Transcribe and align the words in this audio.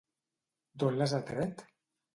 D'on 0.85 0.97
les 1.03 1.15
ha 1.19 1.23
tret? 1.31 1.67